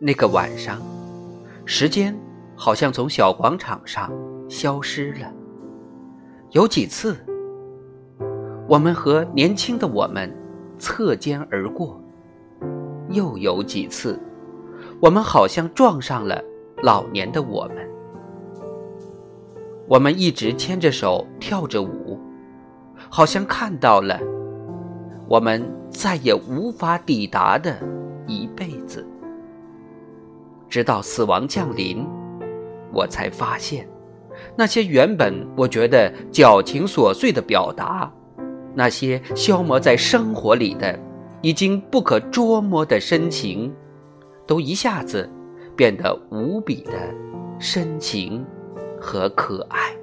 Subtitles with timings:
[0.00, 0.80] 那个晚上，
[1.64, 2.16] 时间
[2.54, 4.12] 好像从小广场上
[4.48, 5.32] 消失了。
[6.52, 7.16] 有几次，
[8.68, 10.32] 我们和年轻的我们
[10.78, 12.00] 侧肩而过；
[13.10, 14.16] 又有几次，
[15.00, 16.40] 我们好像撞上了
[16.80, 17.78] 老年的我们。
[19.88, 22.20] 我们一直牵着手跳着舞，
[23.10, 24.20] 好像看到了
[25.26, 27.76] 我们再也无法抵达的
[28.28, 28.77] 一辈。
[30.68, 32.06] 直到死亡降临，
[32.92, 33.88] 我才发现，
[34.56, 38.12] 那些原本我觉得矫情琐碎的表达，
[38.74, 40.98] 那些消磨在生活里的、
[41.40, 43.72] 已经不可捉摸的深情，
[44.46, 45.28] 都一下子
[45.74, 46.92] 变得无比的
[47.58, 48.44] 深情
[49.00, 49.97] 和可爱。